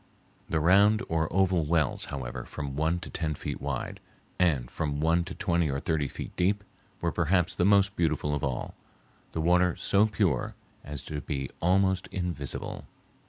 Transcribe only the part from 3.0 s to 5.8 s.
to ten feet wide, and from one to twenty or